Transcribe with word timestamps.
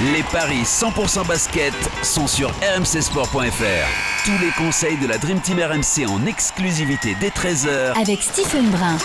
Les 0.00 0.22
paris 0.22 0.62
100% 0.62 1.26
basket 1.26 1.74
sont 2.04 2.28
sur 2.28 2.50
rmcsport.fr. 2.50 4.24
Tous 4.24 4.38
les 4.40 4.52
conseils 4.56 4.96
de 4.98 5.08
la 5.08 5.18
Dream 5.18 5.40
Team 5.40 5.58
RMC 5.58 6.08
en 6.08 6.24
exclusivité 6.24 7.16
dès 7.20 7.30
13h 7.30 8.00
Avec 8.00 8.22
Stephen 8.22 8.70
Brun. 8.70 8.96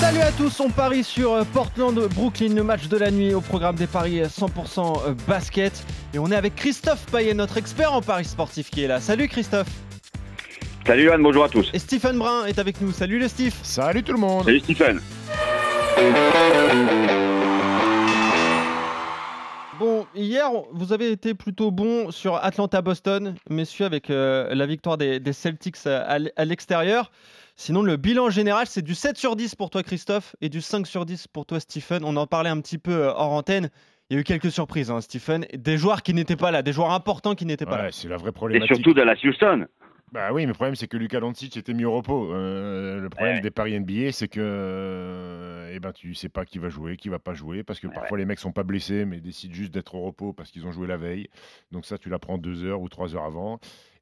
Salut 0.00 0.18
à 0.18 0.32
tous, 0.32 0.58
on 0.58 0.68
parie 0.68 1.04
sur 1.04 1.32
euh, 1.32 1.44
Portland, 1.52 1.94
Brooklyn, 2.12 2.56
le 2.56 2.64
match 2.64 2.88
de 2.88 2.96
la 2.96 3.12
nuit 3.12 3.34
au 3.34 3.40
programme 3.40 3.76
des 3.76 3.86
paris 3.86 4.20
euh, 4.20 4.26
100% 4.26 4.48
euh, 5.10 5.14
basket. 5.28 5.86
Et 6.12 6.18
on 6.18 6.32
est 6.32 6.36
avec 6.36 6.56
Christophe 6.56 7.06
Payet, 7.12 7.32
notre 7.32 7.56
expert 7.56 7.92
en 7.92 8.02
paris 8.02 8.24
sportif 8.24 8.68
qui 8.70 8.82
est 8.82 8.88
là. 8.88 8.98
Salut 8.98 9.28
Christophe. 9.28 9.68
Salut 10.84 11.04
Johan, 11.04 11.20
bonjour 11.20 11.44
à 11.44 11.48
tous. 11.48 11.70
Et 11.72 11.78
Stephen 11.78 12.18
Brun 12.18 12.46
est 12.46 12.58
avec 12.58 12.80
nous. 12.80 12.90
Salut 12.90 13.20
le 13.20 13.28
Steve. 13.28 13.54
Salut 13.62 14.02
tout 14.02 14.12
le 14.12 14.18
monde. 14.18 14.44
Salut 14.44 14.58
Stephen. 14.58 15.00
Hier, 20.16 20.50
vous 20.72 20.92
avez 20.94 21.10
été 21.10 21.34
plutôt 21.34 21.70
bon 21.70 22.10
sur 22.10 22.36
Atlanta-Boston, 22.36 23.34
messieurs, 23.50 23.84
avec 23.84 24.08
euh, 24.08 24.54
la 24.54 24.64
victoire 24.64 24.96
des, 24.96 25.20
des 25.20 25.32
Celtics 25.34 25.76
à, 25.86 26.18
à 26.36 26.44
l'extérieur. 26.46 27.10
Sinon, 27.54 27.82
le 27.82 27.96
bilan 27.96 28.30
général, 28.30 28.66
c'est 28.66 28.82
du 28.82 28.94
7 28.94 29.16
sur 29.18 29.36
10 29.36 29.54
pour 29.56 29.68
toi, 29.68 29.82
Christophe, 29.82 30.34
et 30.40 30.48
du 30.48 30.60
5 30.62 30.86
sur 30.86 31.04
10 31.04 31.28
pour 31.28 31.44
toi, 31.44 31.60
Stephen. 31.60 32.02
On 32.04 32.16
en 32.16 32.26
parlait 32.26 32.48
un 32.50 32.60
petit 32.60 32.78
peu 32.78 32.92
euh, 32.92 33.12
hors 33.12 33.32
antenne. 33.32 33.68
Il 34.08 34.14
y 34.14 34.16
a 34.16 34.20
eu 34.20 34.24
quelques 34.24 34.50
surprises, 34.50 34.90
hein, 34.90 35.00
Stephen. 35.02 35.44
Des 35.52 35.76
joueurs 35.76 36.02
qui 36.02 36.14
n'étaient 36.14 36.36
pas 36.36 36.50
là, 36.50 36.62
des 36.62 36.72
joueurs 36.72 36.92
importants 36.92 37.34
qui 37.34 37.44
n'étaient 37.44 37.66
pas 37.66 37.82
là. 37.82 37.88
C'est 37.90 38.08
la 38.08 38.16
vraie 38.16 38.28
Et 38.30 38.32
problématique. 38.32 38.74
surtout 38.76 38.94
Dallas 38.94 39.18
Houston. 39.22 39.66
Bah 40.12 40.32
oui, 40.32 40.42
mais 40.42 40.48
le 40.48 40.54
problème 40.54 40.76
c'est 40.76 40.86
que 40.86 40.96
Luka 40.96 41.18
Doncic 41.18 41.56
était 41.56 41.74
mis 41.74 41.84
au 41.84 41.92
repos. 41.92 42.32
Euh, 42.32 43.00
le 43.00 43.08
problème 43.10 43.34
Ouais. 43.36 43.40
des 43.40 43.50
paris 43.50 43.74
NBA, 43.78 44.12
c'est 44.12 44.28
que 44.28 44.40
euh, 44.40 45.72
eh 45.74 45.80
ben 45.80 45.92
tu 45.92 46.14
sais 46.14 46.28
pas 46.28 46.44
qui 46.44 46.58
va 46.60 46.68
jouer, 46.68 46.96
qui 46.96 47.08
va 47.08 47.18
pas 47.18 47.34
jouer, 47.34 47.64
parce 47.64 47.80
que 47.80 47.88
Ouais, 47.88 47.94
parfois 47.94 48.16
les 48.16 48.24
mecs 48.24 48.38
sont 48.38 48.52
pas 48.52 48.62
blessés, 48.62 49.04
mais 49.04 49.20
décident 49.20 49.52
juste 49.54 49.74
d'être 49.74 49.94
au 49.96 50.02
repos 50.02 50.32
parce 50.32 50.52
qu'ils 50.52 50.64
ont 50.66 50.70
joué 50.72 50.86
la 50.86 50.96
veille. 50.96 51.28
Donc 51.72 51.86
ça, 51.86 51.98
tu 51.98 52.08
l'apprends 52.08 52.38
deux 52.38 52.64
heures 52.64 52.80
ou 52.82 52.88
trois 52.88 53.16
heures 53.16 53.24
avant. 53.24 53.58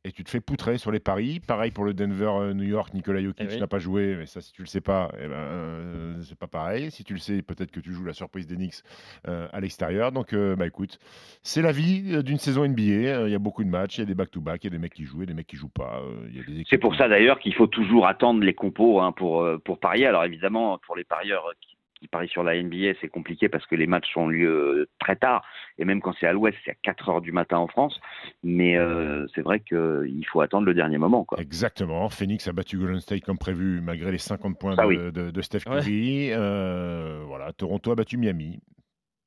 Et 0.07 0.13
tu 0.13 0.23
te 0.23 0.29
fais 0.29 0.41
poutrer 0.41 0.77
sur 0.77 0.91
les 0.91 1.01
paris. 1.01 1.41
Pareil 1.41 1.71
pour 1.71 1.85
le 1.85 1.95
Denver 1.95 2.31
euh, 2.39 2.53
New 2.53 2.65
York, 2.65 2.93
Nikola 2.93 3.23
Jokic 3.23 3.47
Eh 3.49 3.55
oui. 3.55 3.61
n'a 3.61 3.67
pas 3.67 3.79
joué, 3.79 4.17
mais 4.19 4.27
ça 4.27 4.43
si 4.43 4.53
tu 4.53 4.61
le 4.61 4.67
sais 4.67 4.83
pas, 4.83 5.11
eh 5.19 5.27
ben, 5.29 5.33
euh, 5.33 6.23
c'est 6.23 6.39
pas 6.39 6.47
pareil. 6.47 6.91
Si 6.91 7.05
tu 7.05 7.15
le 7.15 7.19
sais, 7.19 7.41
peut-être 7.41 7.71
que 7.71 7.81
tu 7.81 7.95
joues 7.95 8.05
la 8.05 8.13
surprise 8.13 8.47
des 8.47 8.57
Knicks 8.57 8.83
euh, 9.29 9.49
à 9.51 9.61
l'extérieur. 9.61 10.13
Donc 10.13 10.35
euh, 10.35 10.57
bah 10.57 10.67
écoute, 10.67 10.99
c'est 11.43 11.63
la 11.63 11.73
vie 11.73 12.23
d'une 12.23 12.37
saison 12.37 12.69
NBA. 12.69 12.83
Euh, 12.83 13.29
Il 13.29 13.33
y 13.33 13.35
a 13.35 13.39
beaucoup 13.39 13.65
de 13.65 13.71
matchs, 13.71 13.97
il 13.97 14.01
y 14.01 14.03
a 14.03 14.07
des 14.07 14.15
back-to-back, 14.15 14.63
il 14.65 14.67
y 14.67 14.69
a 14.69 14.77
des 14.77 14.79
mecs 14.79 14.93
qui 14.93 15.05
jouent 15.05 15.23
et 15.23 15.27
des 15.27 15.33
mecs 15.33 15.47
qui 15.47 15.57
jouent 15.57 15.69
pas. 15.71 16.01
Euh, 16.03 16.29
il 16.29 16.37
y 16.37 16.41
a 16.41 16.43
des 16.45 16.65
C'est 16.69 16.77
pour 16.77 16.95
ça 16.97 17.09
d'ailleurs 17.09 17.39
qu'il 17.39 17.55
faut 17.55 17.67
toujours 17.67 18.07
attendre 18.07 18.43
les 18.45 18.55
compos 18.55 19.01
hein, 19.01 19.13
pour, 19.13 19.49
pour 19.65 19.79
parier. 19.81 20.05
Alors 20.07 20.25
évidemment, 20.27 20.77
pour 20.87 20.97
les 20.97 21.05
parieurs 21.05 21.51
qui, 21.63 21.74
qui 22.05 22.09
parient 22.09 22.29
sur 22.29 22.43
la 22.43 22.63
NBA, 22.63 22.93
c'est 23.01 23.09
compliqué 23.09 23.49
parce 23.49 23.65
que 23.65 23.75
les 23.75 23.87
matchs 23.87 24.15
ont 24.17 24.29
lieu 24.29 24.51
euh, 24.83 24.89
très 24.99 25.17
tard. 25.17 25.43
Et 25.79 25.87
même 25.87 26.03
quand 26.03 26.13
c'est 26.21 26.27
à 26.27 26.35
l'ouest, 26.35 26.55
c'est 26.63 26.73
à 26.73 26.75
4 26.83 27.09
heures 27.09 27.21
du 27.23 27.33
matin 27.33 27.57
en 27.57 27.67
France. 27.67 27.99
Mais 28.43 28.77
euh, 28.77 29.27
c'est 29.35 29.41
vrai 29.41 29.61
qu'il 29.61 30.25
faut 30.31 30.43
attendre 30.43 30.67
le 30.67 30.75
dernier 30.75 30.99
moment. 30.99 31.25
Quoi. 31.25 31.41
Exactement. 31.41 32.11
Phoenix 32.11 32.47
a 32.47 32.53
battu 32.53 32.77
Golden 32.77 33.01
State 33.01 33.23
comme 33.23 33.39
prévu, 33.39 33.81
malgré 33.81 34.13
les 34.13 34.19
50 34.19 34.59
points 34.59 34.75
Ah 34.77 34.83
de, 34.83 34.87
oui. 34.89 34.97
de- 34.99 35.31
de 35.31 35.41
Steph 35.41 35.61
Ouais. 35.67 35.77
Curry. 35.81 36.29
Euh, 36.33 37.23
voilà. 37.27 37.53
Toronto 37.55 37.91
a 37.93 37.95
battu 37.95 38.19
Miami. 38.19 38.61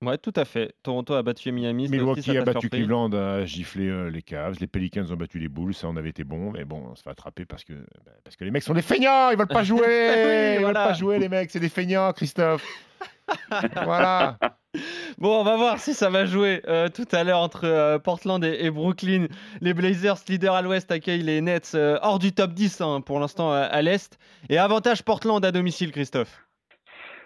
Ouais, 0.03 0.18
tout 0.19 0.34
à 0.35 0.46
fait. 0.46 0.75
Toronto 0.84 1.16
a 1.16 1.24
battu 1.24 1.52
Miami. 1.52 1.88
Milwaukee 1.88 2.38
a 2.38 2.44
battu 2.44 2.62
surpris. 2.62 2.69
Cleveland, 2.69 3.13
a 3.13 3.46
giflé 3.46 3.88
euh, 3.88 4.12
les 4.12 4.22
Cavs. 4.22 4.58
Les 4.59 4.68
Pelicans 4.68 5.12
ont 5.12 5.16
battu 5.16 5.40
les 5.40 5.47
Bulls. 5.50 5.74
Ça, 5.74 5.88
on 5.88 5.97
avait 5.97 6.09
été 6.09 6.24
bon. 6.24 6.52
Mais 6.52 6.66
bon, 6.66 6.84
on 6.91 6.96
se 6.96 7.02
fait 7.02 7.09
attraper 7.09 7.46
parce 7.46 7.63
que, 7.63 7.74
bah, 8.06 8.12
parce 8.24 8.35
que 8.35 8.44
les 8.44 8.52
mecs 8.52 8.62
sont 8.62 8.75
des 8.75 8.84
feignants. 8.84 9.31
Ils 9.31 9.38
veulent 9.38 9.47
pas 9.47 9.63
jouer. 9.63 9.80
Oui, 9.80 10.56
ils 10.58 10.59
voilà. 10.62 10.66
veulent 10.66 10.90
pas 10.90 10.94
jouer, 10.94 11.18
les 11.18 11.30
mecs. 11.30 11.50
C'est 11.50 11.59
des 11.59 11.69
feignants, 11.69 12.13
Christophe. 12.13 12.63
voilà. 13.84 14.38
Bon, 15.18 15.40
on 15.40 15.44
va 15.44 15.58
voir 15.58 15.80
si 15.80 15.96
ça 15.96 16.12
va 16.12 16.25
jouer 16.25 16.62
euh, 16.68 16.90
tout 16.90 17.08
à 17.12 17.24
l'heure 17.24 17.40
entre 17.40 17.66
euh, 17.66 17.97
Portland 17.97 18.44
et, 18.44 18.66
et 18.66 18.69
Brooklyn. 18.69 19.25
Les 19.62 19.74
Blazers, 19.74 20.18
leaders 20.29 20.53
à 20.53 20.62
l'ouest, 20.62 20.91
accueillent 20.91 21.24
les 21.24 21.41
Nets 21.41 21.75
hors 21.75 22.19
du 22.19 22.34
top 22.34 22.53
10 22.53 22.81
hein, 22.81 23.02
pour 23.02 23.19
l'instant 23.19 23.52
à 23.52 23.81
l'est. 23.81 24.19
Et 24.50 24.59
avantage 24.59 25.02
Portland 25.03 25.44
à 25.44 25.52
domicile, 25.52 25.91
Christophe. 25.91 26.47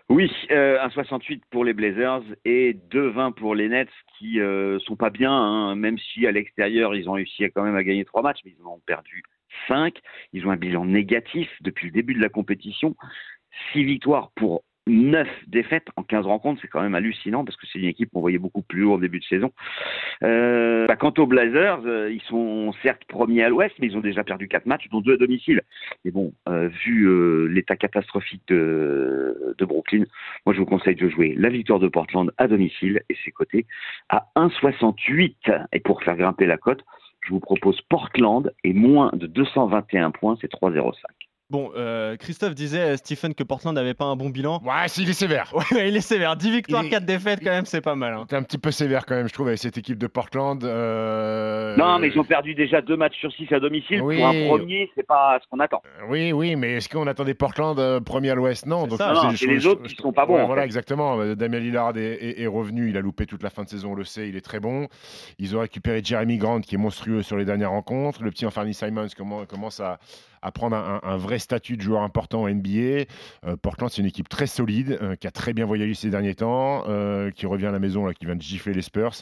Oui, 0.09 0.31
euh, 0.51 0.77
1,68 0.87 1.41
pour 1.49 1.63
les 1.63 1.73
Blazers 1.73 2.23
et 2.43 2.73
2,20 2.91 3.33
pour 3.33 3.55
les 3.55 3.69
Nets 3.69 3.89
qui 4.17 4.39
euh, 4.39 4.77
sont 4.79 4.95
pas 4.95 5.09
bien, 5.09 5.31
hein, 5.31 5.75
même 5.75 5.97
si 5.97 6.27
à 6.27 6.31
l'extérieur 6.31 6.95
ils 6.95 7.09
ont 7.09 7.13
réussi 7.13 7.43
quand 7.53 7.63
même 7.63 7.75
à 7.75 7.83
gagner 7.83 8.03
trois 8.03 8.21
matchs, 8.21 8.39
mais 8.43 8.53
ils 8.57 8.65
en 8.65 8.73
ont 8.73 8.81
perdu 8.85 9.23
5. 9.67 9.97
Ils 10.33 10.45
ont 10.45 10.51
un 10.51 10.57
bilan 10.57 10.85
négatif 10.85 11.49
depuis 11.61 11.87
le 11.87 11.93
début 11.93 12.13
de 12.13 12.21
la 12.21 12.29
compétition. 12.29 12.95
6 13.73 13.83
victoires 13.83 14.31
pour 14.35 14.63
9 14.87 15.27
défaites 15.47 15.87
en 15.95 16.03
15 16.03 16.25
rencontres, 16.25 16.59
c'est 16.61 16.67
quand 16.67 16.81
même 16.81 16.95
hallucinant 16.95 17.45
parce 17.45 17.55
que 17.55 17.67
c'est 17.71 17.79
une 17.79 17.85
équipe 17.85 18.09
qu'on 18.11 18.21
voyait 18.21 18.39
beaucoup 18.39 18.63
plus 18.63 18.83
haut 18.83 18.93
au 18.93 18.99
début 18.99 19.19
de 19.19 19.25
saison. 19.25 19.51
Euh, 20.23 20.87
bah, 20.87 20.95
quant 20.95 21.13
aux 21.17 21.27
Blazers, 21.27 21.81
euh, 21.85 22.11
ils 22.11 22.21
sont 22.21 22.73
certes 22.81 23.03
premiers 23.07 23.43
à 23.43 23.49
l'ouest, 23.49 23.75
mais 23.79 23.87
ils 23.87 23.97
ont 23.97 24.01
déjà 24.01 24.23
perdu 24.23 24.47
4 24.47 24.65
matchs, 24.65 24.89
dont 24.89 25.01
2 25.01 25.13
à 25.13 25.17
domicile. 25.17 25.61
Mais 26.03 26.11
bon, 26.11 26.33
euh, 26.49 26.67
vu 26.67 27.03
euh, 27.05 27.45
l'état 27.45 27.75
catastrophique 27.75 28.41
de, 28.47 29.55
de 29.57 29.65
Brooklyn, 29.65 30.05
moi 30.45 30.55
je 30.55 30.59
vous 30.59 30.65
conseille 30.65 30.95
de 30.95 31.09
jouer 31.09 31.35
la 31.37 31.49
victoire 31.49 31.79
de 31.79 31.87
Portland 31.87 32.31
à 32.37 32.47
domicile 32.47 33.03
et 33.09 33.15
c'est 33.23 33.31
coté 33.31 33.65
à 34.09 34.27
1,68. 34.35 35.67
Et 35.73 35.79
pour 35.79 36.01
faire 36.03 36.17
grimper 36.17 36.47
la 36.47 36.57
cote, 36.57 36.83
je 37.21 37.29
vous 37.31 37.39
propose 37.39 37.79
Portland 37.81 38.51
et 38.63 38.73
moins 38.73 39.11
de 39.13 39.27
221 39.27 40.11
points, 40.11 40.37
c'est 40.41 40.51
3,05. 40.51 41.20
Bon, 41.51 41.69
euh, 41.75 42.15
Christophe 42.15 42.55
disait, 42.55 42.79
euh, 42.93 42.95
Stephen, 42.97 43.33
que 43.35 43.43
Portland 43.43 43.75
n'avait 43.75 43.93
pas 43.93 44.05
un 44.05 44.15
bon 44.15 44.29
bilan. 44.29 44.61
Ouais, 44.63 44.87
s'il 44.87 45.09
est 45.09 45.13
sévère. 45.13 45.51
Ouais, 45.71 45.89
il 45.89 45.95
est 45.97 46.01
sévère. 46.01 46.35
10 46.37 46.49
victoires, 46.49 46.83
Il 46.83 46.87
est- 46.87 46.91
4 46.91 47.05
défaites, 47.05 47.39
quand 47.43 47.49
même, 47.51 47.65
c'est 47.65 47.81
pas 47.81 47.95
mal. 47.95 48.13
hein. 48.13 48.25
T'es 48.29 48.37
un 48.37 48.43
petit 48.43 48.57
peu 48.57 48.71
sévère 48.71 49.05
quand 49.05 49.15
même, 49.15 49.27
je 49.27 49.33
trouve, 49.33 49.47
avec 49.47 49.59
cette 49.59 49.77
équipe 49.77 49.97
de 49.97 50.07
Portland. 50.07 50.63
Euh, 50.63 51.75
Non, 51.77 51.99
mais 51.99 52.07
ils 52.09 52.17
ont 52.19 52.23
perdu 52.23 52.55
déjà 52.55 52.81
deux 52.81 52.95
matchs 52.95 53.17
sur 53.19 53.31
six 53.33 53.51
à 53.51 53.59
domicile. 53.59 54.01
Oui. 54.01 54.17
Pour 54.17 54.27
un 54.27 54.47
premier, 54.47 54.89
c'est 54.95 55.05
pas 55.05 55.39
ce 55.43 55.47
qu'on 55.49 55.59
attend. 55.59 55.81
Oui, 56.09 56.31
oui, 56.31 56.55
mais 56.55 56.73
est-ce 56.75 56.89
qu'on 56.89 57.05
attendait 57.07 57.33
Portland 57.33 57.77
euh, 57.79 57.99
premier 57.99 58.29
à 58.31 58.35
l'ouest? 58.35 58.65
Non. 58.65 58.83
C'est 58.83 58.89
donc 58.89 58.97
ça. 58.99 59.13
Non, 59.13 59.29
je- 59.31 59.35
c'est 59.37 59.45
je- 59.45 59.51
les 59.51 59.59
je- 59.59 59.67
autres 59.69 59.83
qui 59.83 59.95
je- 59.95 60.01
sont 60.01 60.13
pas 60.13 60.25
bons, 60.25 60.35
Ouais, 60.35 60.41
en 60.41 60.45
voilà, 60.47 60.61
fait. 60.61 60.67
exactement. 60.67 61.19
Euh, 61.19 61.35
Damien 61.35 61.59
Lillard 61.59 61.97
est, 61.97 62.01
est- 62.13 62.41
est 62.41 62.47
revenu, 62.47 62.89
il 62.89 62.97
a 62.97 63.01
loupé 63.01 63.25
toute 63.25 63.43
la 63.43 63.49
fin 63.49 63.63
de 63.63 63.69
saison, 63.69 63.91
on 63.91 63.95
le 63.95 64.03
sait, 64.05 64.29
il 64.29 64.35
est 64.35 64.41
très 64.41 64.59
bon. 64.59 64.87
Ils 65.39 65.55
ont 65.55 65.59
récupéré 65.59 66.01
Jeremy 66.03 66.37
Grant 66.37 66.61
qui 66.61 66.75
est 66.75 66.77
monstrueux 66.77 67.21
sur 67.23 67.37
les 67.37 67.45
dernières 67.45 67.71
rencontres. 67.71 68.23
Le 68.23 68.31
petit 68.31 68.45
Anthony 68.45 68.73
Simons 68.73 69.07
commen- 69.17 69.45
commence 69.47 69.79
à, 69.79 69.99
à 70.41 70.51
prendre 70.51 70.75
un, 70.75 70.99
un 71.03 71.17
vrai 71.17 71.39
statut 71.39 71.77
de 71.77 71.81
joueur 71.81 72.01
important 72.01 72.43
en 72.43 72.49
NBA. 72.49 73.05
Euh, 73.45 73.55
Portland, 73.61 73.89
c'est 73.89 74.01
une 74.01 74.07
équipe 74.07 74.29
très 74.29 74.47
solide, 74.47 74.97
euh, 75.01 75.15
qui 75.15 75.27
a 75.27 75.31
très 75.31 75.53
bien 75.53 75.65
voyagé 75.65 75.93
ces 75.93 76.09
derniers 76.09 76.35
temps, 76.35 76.83
euh, 76.87 77.31
qui 77.31 77.45
revient 77.45 77.67
à 77.67 77.71
la 77.71 77.79
maison, 77.79 78.05
là, 78.05 78.13
qui 78.13 78.25
vient 78.25 78.35
de 78.35 78.41
gifler 78.41 78.73
les 78.73 78.81
Spurs. 78.81 79.13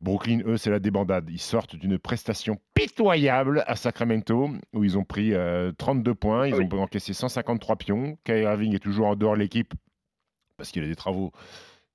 Brooklyn, 0.00 0.40
eux, 0.46 0.56
c'est 0.56 0.70
la 0.70 0.78
débandade. 0.78 1.28
Ils 1.30 1.38
sortent 1.40 1.76
d'une 1.76 1.98
prestation 1.98 2.58
pitoyable 2.74 3.64
à 3.66 3.76
Sacramento, 3.76 4.50
où 4.74 4.84
ils 4.84 4.98
ont 4.98 5.04
pris 5.04 5.34
euh, 5.34 5.72
32 5.78 6.14
points, 6.14 6.46
ils 6.48 6.54
Oui. 6.54 6.68
ont 6.72 6.82
encaissé 6.82 7.12
153 7.12 7.76
pions. 7.76 8.18
Kyrie 8.24 8.42
Irving 8.42 8.74
est 8.74 8.78
toujours 8.78 9.06
en 9.06 9.16
dehors 9.16 9.34
de 9.34 9.40
l'équipe, 9.40 9.72
parce 10.56 10.70
qu'il 10.70 10.82
a 10.84 10.86
des 10.86 10.96
travaux 10.96 11.32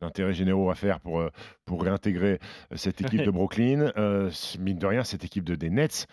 d'intérêt 0.01 0.33
généraux 0.33 0.69
à 0.69 0.75
faire 0.75 0.99
pour, 0.99 1.23
pour 1.65 1.83
réintégrer 1.83 2.39
cette 2.75 2.99
équipe 3.01 3.23
de 3.23 3.31
Brooklyn. 3.31 3.91
Mine 4.59 4.77
de 4.77 4.85
rien, 4.85 5.03
cette 5.03 5.23
équipe 5.23 5.45
de, 5.45 5.55
des 5.55 5.69
Nets, 5.69 6.07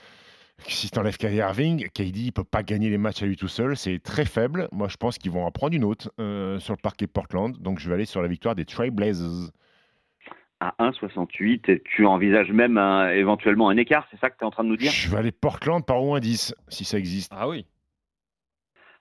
si 0.66 0.90
tu 0.90 0.98
enlèves 0.98 1.16
Kyrie 1.16 1.36
Irving, 1.36 1.88
KD 1.90 2.26
ne 2.26 2.30
peut 2.30 2.44
pas 2.44 2.62
gagner 2.62 2.90
les 2.90 2.98
matchs 2.98 3.22
à 3.22 3.26
lui 3.26 3.36
tout 3.36 3.48
seul, 3.48 3.76
c'est 3.76 3.98
très 3.98 4.24
faible. 4.24 4.68
Moi, 4.72 4.88
je 4.88 4.96
pense 4.96 5.18
qu'ils 5.18 5.30
vont 5.30 5.44
en 5.44 5.50
prendre 5.50 5.74
une 5.74 5.84
autre 5.84 6.12
euh, 6.20 6.58
sur 6.58 6.72
le 6.74 6.78
parquet 6.80 7.06
Portland, 7.06 7.56
donc 7.58 7.78
je 7.78 7.88
vais 7.88 7.94
aller 7.94 8.04
sur 8.04 8.22
la 8.22 8.28
victoire 8.28 8.54
des 8.54 8.64
Trail 8.64 8.90
Blazers. 8.90 9.50
À 10.60 10.74
1,68, 10.78 11.80
tu 11.84 12.04
envisages 12.06 12.52
même 12.52 12.76
un- 12.76 13.10
éventuellement 13.12 13.70
un 13.70 13.76
écart, 13.78 14.06
c'est 14.10 14.20
ça 14.20 14.28
que 14.28 14.36
tu 14.38 14.44
es 14.44 14.46
en 14.46 14.50
train 14.50 14.64
de 14.64 14.68
nous 14.68 14.76
dire? 14.76 14.90
Je 14.92 15.08
vais 15.10 15.16
aller 15.16 15.32
Portland 15.32 15.84
par 15.84 16.02
au 16.02 16.06
moins 16.06 16.20
10, 16.20 16.54
si 16.68 16.84
ça 16.84 16.98
existe. 16.98 17.32
Ah 17.34 17.48
oui. 17.48 17.64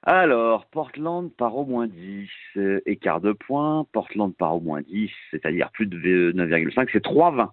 Alors, 0.03 0.65
Portland 0.67 1.29
par 1.35 1.57
au 1.57 1.65
moins 1.65 1.85
10, 1.87 2.29
euh, 2.55 2.79
écart 2.85 3.19
de 3.19 3.33
points. 3.33 3.85
Portland 3.91 4.33
par 4.33 4.55
au 4.55 4.61
moins 4.61 4.81
10, 4.81 5.11
c'est-à-dire 5.31 5.69
plus 5.71 5.87
de 5.87 6.31
9,5, 6.33 6.87
c'est 6.93 7.03
3,20. 7.03 7.49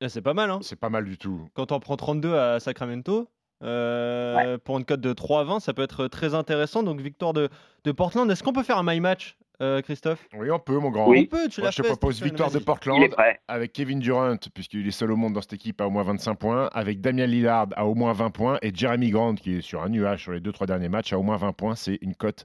Eh, 0.00 0.08
C'est 0.08 0.22
pas 0.22 0.34
mal, 0.34 0.50
hein. 0.50 0.58
C'est 0.62 0.78
pas 0.78 0.90
mal 0.90 1.04
du 1.04 1.18
tout. 1.18 1.48
Quand 1.54 1.72
on 1.72 1.80
prend 1.80 1.96
32 1.96 2.34
à 2.34 2.60
Sacramento, 2.60 3.28
euh, 3.62 4.58
pour 4.58 4.78
une 4.78 4.84
cote 4.84 5.00
de 5.00 5.12
3 5.12 5.40
à 5.40 5.44
20, 5.44 5.60
ça 5.60 5.72
peut 5.72 5.82
être 5.82 6.08
très 6.08 6.34
intéressant. 6.34 6.82
Donc, 6.82 7.00
victoire 7.00 7.32
de, 7.32 7.48
de 7.84 7.92
Portland. 7.92 8.30
Est-ce 8.30 8.42
qu'on 8.42 8.52
peut 8.52 8.62
faire 8.62 8.78
un 8.78 8.82
my 8.84 9.00
match 9.00 9.38
euh, 9.62 9.80
Christophe? 9.80 10.26
Oui, 10.34 10.50
on 10.50 10.58
peut, 10.58 10.78
mon 10.78 10.90
grand. 10.90 11.08
Oui. 11.08 11.28
On 11.32 11.36
peut, 11.36 11.48
tu 11.48 11.62
Moi, 11.62 11.70
je 11.70 11.80
te 11.80 11.86
propose 11.86 12.16
Stephen, 12.16 12.28
victoire 12.32 12.50
de 12.50 12.58
Portland 12.58 13.02
avec 13.48 13.72
Kevin 13.72 14.00
Durant, 14.00 14.36
puisqu'il 14.52 14.86
est 14.86 14.90
seul 14.90 15.10
au 15.10 15.16
monde 15.16 15.32
dans 15.32 15.40
cette 15.40 15.54
équipe, 15.54 15.80
à 15.80 15.86
au 15.86 15.90
moins 15.90 16.02
25 16.02 16.34
points, 16.34 16.68
avec 16.74 17.00
Damien 17.00 17.26
Lillard 17.26 17.68
à 17.74 17.86
au 17.86 17.94
moins 17.94 18.12
20 18.12 18.30
points, 18.30 18.58
et 18.60 18.70
Jeremy 18.74 19.10
Grant, 19.10 19.34
qui 19.34 19.56
est 19.56 19.60
sur 19.62 19.82
un 19.82 19.88
nuage 19.88 20.24
sur 20.24 20.32
les 20.32 20.40
2-3 20.40 20.66
derniers 20.66 20.90
matchs, 20.90 21.14
à 21.14 21.18
au 21.18 21.22
moins 21.22 21.38
20 21.38 21.52
points. 21.52 21.74
C'est 21.74 21.98
une 22.02 22.14
cote 22.14 22.44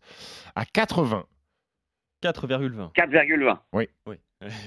à 0.55 0.63
80. 0.63 1.25
4,20. 2.23 2.93
4,20. 2.93 3.57
Oui. 3.73 3.89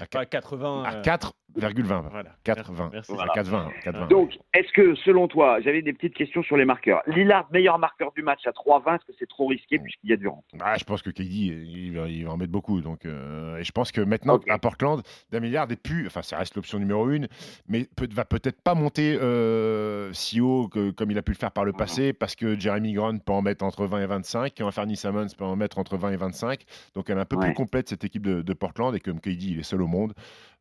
À 0.01 0.07
Pas 0.07 0.27
80. 0.27 0.83
À 0.85 0.95
euh, 0.97 1.03
4,20. 1.03 2.09
Voilà. 2.11 2.31
4,20. 2.45 2.91
Merci. 2.93 3.13
À 3.13 3.27
4,20. 3.27 3.69
4,20. 3.85 4.09
Donc, 4.09 4.33
est-ce 4.55 4.73
que, 4.73 4.95
selon 4.97 5.29
toi, 5.29 5.61
j'avais 5.61 5.83
des 5.83 5.93
petites 5.93 6.15
questions 6.15 6.43
sur 6.43 6.57
les 6.57 6.65
marqueurs. 6.65 7.03
Lillard, 7.07 7.47
meilleur 7.53 7.79
marqueur 7.79 8.13
du 8.13 8.23
match 8.23 8.41
à 8.47 8.51
3,20, 8.51 8.97
est-ce 8.97 9.05
que 9.07 9.13
c'est 9.19 9.29
trop 9.29 9.47
risqué 9.47 9.79
puisqu'il 9.79 10.11
y 10.11 10.13
a 10.13 10.17
Durant 10.17 10.43
Ah, 10.61 10.77
je 10.79 10.85
pense 10.85 11.03
que 11.03 11.11
KD, 11.11 11.23
il 11.31 11.97
va, 11.97 12.09
il 12.09 12.25
va 12.25 12.33
en 12.33 12.37
mettre 12.37 12.51
beaucoup. 12.53 12.81
Donc, 12.81 13.05
euh, 13.07 13.59
et 13.59 13.65
je 13.65 13.73
pense 13.73 13.93
que 13.93 14.01
maintenant, 14.01 14.41
à 14.49 14.59
Portland, 14.59 15.03
Damien 15.31 15.47
Lillard 15.47 15.71
est 15.71 15.81
plus. 15.81 16.07
Enfin, 16.07 16.23
ça 16.23 16.39
reste 16.39 16.57
l'option 16.57 16.79
numéro 16.79 17.09
une, 17.11 17.29
mais 17.69 17.87
peut, 17.97 18.09
va 18.13 18.25
peut-être 18.25 18.61
pas 18.61 18.75
monter 18.75 19.17
euh, 19.21 20.13
si 20.13 20.41
haut 20.41 20.69
que, 20.69 20.91
comme 20.91 21.11
il 21.11 21.19
a 21.19 21.23
pu 21.23 21.33
le 21.33 21.37
faire 21.39 21.53
par 21.53 21.65
le 21.65 21.73
passé, 21.73 22.13
parce 22.13 22.35
que 22.37 22.59
Jeremy 22.59 22.93
Grant 22.95 23.19
peut 23.19 23.33
en 23.33 23.43
mettre 23.43 23.65
entre 23.65 23.87
20 23.87 24.03
et 24.03 24.07
25, 24.07 24.61
Anthony 24.61 24.97
Simmons 24.97 25.27
peut 25.37 25.45
en 25.45 25.57
mettre 25.57 25.79
entre 25.79 25.97
20 25.97 26.13
et 26.13 26.17
25. 26.17 26.63
Donc, 26.95 27.11
elle 27.11 27.19
est 27.19 27.21
un 27.21 27.25
peu 27.25 27.37
Ouais. 27.37 27.47
plus 27.47 27.55
complète, 27.55 27.89
cette 27.89 28.05
équipe 28.05 28.25
de, 28.25 28.43
de 28.43 28.53
Portland. 28.55 28.95
Et 28.95 29.01
comme 29.01 29.21
KD, 29.21 29.43
il 29.43 29.59
est 29.59 29.64
seul 29.65 29.83
au 29.83 29.87
monde, 29.87 30.15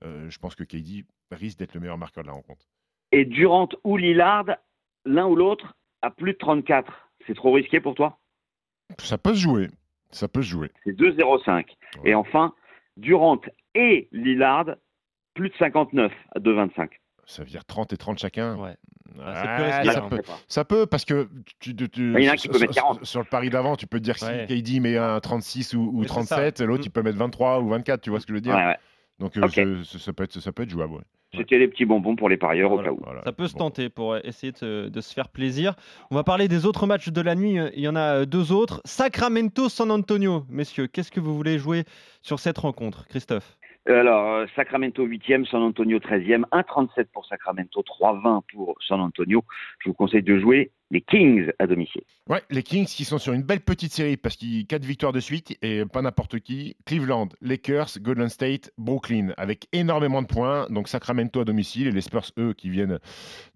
euh, 0.04 0.30
je 0.30 0.38
pense 0.40 0.56
que 0.56 0.64
KD 0.64 1.06
risque 1.32 1.60
d'être 1.60 1.74
le 1.74 1.80
meilleur 1.80 1.98
marqueur 1.98 2.24
de 2.24 2.28
la 2.30 2.34
rencontre. 2.34 2.66
Et 3.12 3.26
Durant 3.26 3.70
ou 3.84 3.98
Lillard, 3.98 4.46
l'un 5.06 5.28
ou 5.28 5.36
l'autre, 5.36 5.76
à 6.02 6.10
plus 6.10 6.34
de 6.34 6.38
34. 6.38 6.92
C'est 7.28 7.36
trop 7.36 7.52
risqué 7.54 7.80
pour 7.80 7.96
toi? 7.96 8.18
Ça 9.00 9.18
peut 9.18 9.34
se 9.34 9.40
jouer. 9.40 9.70
Ça 10.12 10.28
peut 10.28 10.42
se 10.42 10.50
jouer. 10.50 10.72
C'est 10.84 10.92
2,05. 10.94 11.66
Ouais. 12.04 12.10
Et 12.12 12.14
enfin, 12.16 12.54
Durant 12.98 13.40
et 13.76 14.08
Lillard, 14.12 14.66
plus 15.34 15.50
de 15.50 15.56
59 15.58 16.12
à 16.36 16.40
2,25. 16.40 16.90
Ça 17.26 17.44
veut 17.44 17.50
dire 17.50 17.66
30 17.66 17.94
et 17.94 17.98
30 17.98 18.20
chacun. 18.20 18.56
Ouais. 18.58 18.76
Ah, 19.22 19.58
risqué, 19.58 19.92
ça 19.94 20.04
hein. 20.04 20.10
peut, 20.10 20.22
Ça 20.48 20.66
peut, 20.66 20.86
parce 20.88 21.06
que 21.06 21.30
tu, 21.60 21.76
tu- 21.76 21.90
tu- 21.90 22.14
Il 22.18 22.24
y 22.24 22.28
en 22.28 22.32
a 22.32 22.34
un 22.34 22.36
qui 22.36 22.44
sur, 22.44 22.52
peut 22.52 22.60
mettre 22.60 22.74
sur- 22.74 22.82
40. 22.84 23.06
sur 23.06 23.20
le 23.20 23.26
pari 23.26 23.50
d'avant, 23.50 23.76
tu 23.76 23.88
peux 23.88 24.00
te 24.00 24.04
dire 24.04 24.16
Ouais. 24.22 24.46
si 24.50 24.62
KD 24.62 24.80
met 24.80 24.98
un 24.98 25.20
36 25.20 25.74
ou, 25.76 25.82
ou 25.82 26.00
Oui, 26.00 26.04
c'est 26.04 26.08
37, 26.10 26.58
ça. 26.58 26.66
l'autre 26.66 26.82
Mm. 26.82 26.88
il 26.88 26.92
peut 26.92 27.02
mettre 27.04 27.18
23 27.18 27.60
ou 27.62 27.70
24, 27.70 28.02
tu 28.02 28.10
vois 28.10 28.20
ce 28.20 28.26
que 28.26 28.34
je 28.34 28.36
veux 28.38 28.42
dire 28.42 28.56
Ouais, 28.56 28.66
ouais. 28.66 28.78
Donc 29.20 29.38
euh, 29.38 29.48
ça, 29.84 30.14
peut 30.14 30.24
être, 30.24 30.40
ça 30.40 30.52
peut 30.52 30.64
être 30.64 30.70
jouable. 30.70 30.94
ouais. 30.94 31.02
C'était 31.36 31.58
les 31.58 31.68
petits 31.68 31.86
bonbons 31.86 32.16
pour 32.16 32.30
les 32.30 32.38
parieurs 32.38 32.70
Voilà. 32.72 32.92
au 32.92 32.96
cas 32.96 33.02
où. 33.02 33.04
Voilà. 33.06 33.22
Ça 33.24 33.32
peut 33.32 33.48
se 33.48 33.54
Bon. 33.54 33.60
tenter 33.60 33.90
pour 33.90 34.14
euh, 34.14 34.20
essayer 34.24 34.52
de, 34.52 34.58
se- 34.58 34.88
de 34.90 35.02
se 35.02 35.14
faire 35.14 35.30
plaisir. 35.30 35.74
On 36.12 36.16
va 36.16 36.24
parler 36.24 36.48
des 36.48 36.66
autres 36.68 36.86
matchs 36.86 37.10
de 37.10 37.22
la 37.22 37.34
nuit. 37.34 37.58
Il 37.76 37.82
y 37.82 37.88
en 37.88 37.96
a 37.96 38.20
euh, 38.22 38.26
deux 38.26 38.52
autres. 38.52 38.82
Sacramento-San 38.86 39.90
Antonio. 39.90 40.46
Messieurs, 40.50 40.86
qu'est-ce 40.88 41.12
que 41.12 41.20
vous 41.20 41.36
voulez 41.36 41.58
jouer 41.58 41.86
sur 42.22 42.40
cette 42.40 42.58
rencontre 42.60 43.08
Christophe? 43.08 43.58
Alors, 43.86 44.36
euh, 44.36 44.46
Sacramento 44.56 45.06
8e, 45.06 45.46
San 45.46 45.62
Antonio 45.62 46.00
13e, 46.00 46.46
1,37 46.52 47.08
pour 47.12 47.26
Sacramento, 47.26 47.82
3,20 47.82 48.42
pour 48.54 48.76
San 48.88 49.02
Antonio. 49.02 49.44
Je 49.80 49.90
vous 49.90 49.94
conseille 49.94 50.24
de 50.24 50.40
jouer 50.40 50.72
les 50.90 51.02
Kings 51.02 51.52
à 51.60 51.68
domicile. 51.68 52.04
Ouais, 52.30 52.42
les 52.50 52.64
Kings 52.64 52.86
qui 52.86 53.04
sont 53.04 53.18
sur 53.18 53.34
une 53.34 53.42
belle 53.42 53.60
petite 53.60 53.92
série 53.92 54.16
parce 54.16 54.38
qu'ils 54.38 54.66
4 54.68 54.86
victoires 54.86 55.12
de 55.12 55.20
suite 55.20 55.58
et 55.62 55.84
pas 55.86 56.02
n'importe 56.02 56.40
qui. 56.40 56.78
Cleveland, 56.86 57.30
Lakers, 57.42 58.00
Golden 58.00 58.30
State, 58.30 58.72
Brooklyn 58.78 59.34
avec 59.36 59.68
énormément 59.74 60.22
de 60.22 60.28
points. 60.28 60.68
Donc 60.70 60.88
Sacramento 60.88 61.42
à 61.42 61.46
domicile 61.46 61.88
et 61.88 61.92
les 61.92 62.02
Spurs, 62.02 62.32
eux, 62.38 62.54
qui 62.54 62.70
viennent 62.70 63.00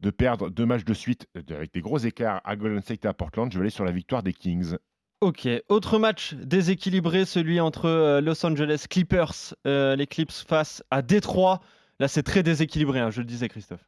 de 0.01 0.09
perdre 0.09 0.50
deux 0.50 0.65
matchs 0.65 0.83
de 0.83 0.94
suite 0.94 1.27
euh, 1.38 1.56
avec 1.56 1.74
des 1.74 1.81
gros 1.81 2.00
écarts 2.00 2.41
à 2.44 2.56
Golden 2.57 2.81
State 2.81 3.06
et 3.06 3.07
à 3.07 3.13
Portland. 3.13 3.50
Je 3.51 3.57
vais 3.57 3.63
aller 3.63 3.69
sur 3.69 3.85
la 3.85 3.91
victoire 3.91 4.24
des 4.24 4.33
Kings. 4.33 4.75
Ok, 5.19 5.48
autre 5.68 5.98
match 5.98 6.36
déséquilibré, 6.36 7.25
celui 7.25 7.60
entre 7.60 7.86
euh, 7.86 8.22
Los 8.22 8.46
Angeles 8.46 8.86
Clippers, 8.88 9.56
euh, 9.66 9.96
les 9.96 10.06
Clips 10.06 10.46
face 10.48 10.84
à 10.92 11.02
Détroit. 11.02 11.60
Là, 12.00 12.08
c'est 12.08 12.22
très 12.22 12.44
déséquilibré, 12.44 13.00
hein, 13.00 13.10
je 13.10 13.22
le 13.22 13.25
disais, 13.25 13.50
Christophe. 13.50 13.84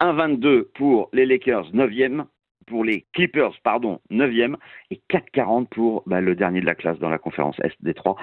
1,22 0.00 0.64
pour 0.74 1.08
les 1.14 1.24
Lakers 1.24 1.72
9e, 1.72 2.26
pour 2.66 2.84
les 2.84 3.06
Clippers, 3.14 3.54
pardon, 3.62 4.02
9e, 4.10 4.56
et 4.90 5.00
4,40 5.08 5.68
pour 5.68 6.02
bah, 6.04 6.20
le 6.20 6.34
dernier 6.34 6.60
de 6.60 6.66
la 6.66 6.74
classe 6.74 6.98
dans 6.98 7.08
la 7.08 7.18
conférence 7.18 7.56
Est 7.60 7.74
Détroit. 7.80 8.16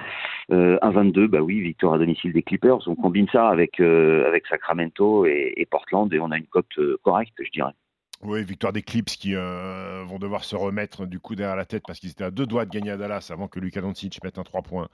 Euh, 0.52 0.78
1,22, 0.82 1.26
bah 1.26 1.40
oui, 1.40 1.60
victoire 1.60 1.94
à 1.94 1.98
domicile 1.98 2.32
des 2.32 2.44
Clippers. 2.44 2.86
On 2.86 2.94
combine 2.94 3.26
ça 3.32 3.48
avec, 3.48 3.80
euh, 3.80 4.28
avec 4.28 4.46
Sacramento 4.46 5.26
et, 5.26 5.66
Portland 5.68 6.12
et 6.14 6.20
on 6.20 6.30
a 6.30 6.36
une 6.36 6.46
cote 6.46 6.78
correcte, 7.02 7.34
je 7.42 7.50
dirais. 7.50 7.72
Oui, 8.22 8.44
victoire 8.44 8.72
des 8.72 8.82
Clips 8.82 9.06
qui 9.06 9.34
euh, 9.34 10.04
vont 10.06 10.18
devoir 10.18 10.44
se 10.44 10.54
remettre 10.54 11.06
du 11.06 11.20
coup 11.20 11.34
derrière 11.34 11.56
la 11.56 11.64
tête 11.64 11.84
parce 11.86 11.98
qu'ils 11.98 12.10
étaient 12.10 12.24
à 12.24 12.30
deux 12.30 12.44
doigts 12.44 12.66
de 12.66 12.70
gagner 12.70 12.90
à 12.90 12.98
Dallas 12.98 13.30
avant 13.32 13.48
que 13.48 13.58
Luka 13.58 13.80
Doncic 13.80 14.22
mette 14.22 14.38
un 14.38 14.42
3 14.42 14.60
points 14.60 14.88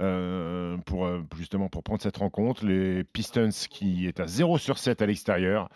euh, 0.00 0.76
pour 0.86 1.04
euh, 1.04 1.20
justement 1.36 1.68
pour 1.68 1.82
prendre 1.82 2.00
cette 2.00 2.18
rencontre. 2.18 2.64
Les 2.64 3.02
Pistons 3.02 3.48
qui 3.68 4.06
est 4.06 4.20
à 4.20 4.28
0 4.28 4.58
sur 4.58 4.78
7 4.78 5.02
à 5.02 5.06
l'extérieur. 5.06 5.68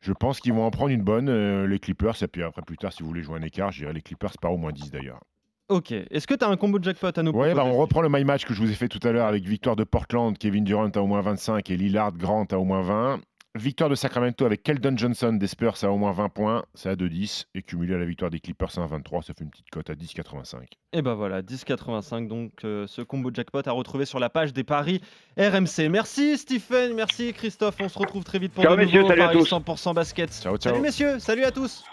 Je 0.00 0.12
pense 0.12 0.40
qu'ils 0.40 0.54
vont 0.54 0.64
en 0.64 0.70
prendre 0.70 0.90
une 0.90 1.02
bonne, 1.02 1.28
euh, 1.28 1.66
les 1.66 1.78
Clippers. 1.78 2.20
Et 2.22 2.26
puis 2.26 2.42
après, 2.42 2.62
plus 2.62 2.78
tard, 2.78 2.92
si 2.92 3.02
vous 3.02 3.08
voulez 3.08 3.22
jouer 3.22 3.38
un 3.38 3.42
écart, 3.42 3.70
j'irai 3.70 3.92
les 3.92 4.02
Clippers 4.02 4.32
par 4.40 4.52
au 4.52 4.56
moins 4.56 4.72
10 4.72 4.90
d'ailleurs. 4.90 5.20
Ok, 5.68 5.92
est-ce 5.92 6.26
que 6.26 6.34
tu 6.34 6.44
as 6.44 6.48
un 6.48 6.56
combo 6.56 6.80
de 6.80 6.84
jackpot 6.84 7.16
à 7.16 7.22
nous 7.22 7.30
Ouais, 7.30 7.54
bah, 7.54 7.64
on 7.64 7.76
reprend 7.76 8.00
le 8.00 8.08
my 8.08 8.24
match 8.24 8.44
que 8.44 8.54
je 8.54 8.60
vous 8.60 8.70
ai 8.70 8.74
fait 8.74 8.88
tout 8.88 9.06
à 9.06 9.12
l'heure 9.12 9.28
avec 9.28 9.44
victoire 9.44 9.76
de 9.76 9.84
Portland, 9.84 10.36
Kevin 10.36 10.64
Durant 10.64 10.88
à 10.88 10.98
au 10.98 11.06
moins 11.06 11.20
25 11.20 11.70
et 11.70 11.76
Lillard 11.76 12.12
Grant 12.12 12.46
à 12.50 12.56
au 12.56 12.64
moins 12.64 12.82
20. 12.82 13.20
Victoire 13.56 13.90
de 13.90 13.96
Sacramento 13.96 14.44
avec 14.44 14.62
Keldon 14.62 14.96
Johnson 14.96 15.32
des 15.32 15.48
Spurs 15.48 15.74
à 15.82 15.90
au 15.90 15.96
moins 15.96 16.12
20 16.12 16.28
points, 16.28 16.64
c'est 16.74 16.88
à 16.88 16.94
2,10. 16.94 17.46
Et 17.56 17.62
cumulé 17.62 17.94
à 17.94 17.98
la 17.98 18.04
victoire 18.04 18.30
des 18.30 18.38
Clippers 18.38 18.78
à 18.78 18.86
1,23, 18.86 19.22
ça 19.22 19.34
fait 19.34 19.42
une 19.42 19.50
petite 19.50 19.70
cote 19.70 19.90
à 19.90 19.94
10,85. 19.94 20.58
Et 20.92 21.02
ben 21.02 21.14
voilà, 21.14 21.42
10,85. 21.42 22.28
Donc 22.28 22.52
euh, 22.64 22.86
ce 22.86 23.02
combo 23.02 23.30
jackpot 23.34 23.62
à 23.66 23.72
retrouver 23.72 24.04
sur 24.04 24.20
la 24.20 24.30
page 24.30 24.52
des 24.52 24.62
paris 24.62 25.00
RMC. 25.36 25.88
Merci 25.90 26.38
Stephen, 26.38 26.94
merci 26.94 27.32
Christophe. 27.32 27.74
On 27.80 27.88
se 27.88 27.98
retrouve 27.98 28.22
très 28.22 28.38
vite 28.38 28.52
pour 28.52 28.62
Ciao, 28.62 28.76
de 28.76 28.82
messieurs, 28.82 29.00
nouveaux 29.00 29.08
salut 29.08 29.22
à 29.22 29.26
paris 29.26 29.38
tous. 29.38 29.50
100% 29.50 29.94
basket. 29.94 30.32
Ciao, 30.32 30.56
ciao. 30.56 30.72
Salut 30.72 30.82
messieurs, 30.82 31.18
salut 31.18 31.44
à 31.44 31.50
tous. 31.50 31.84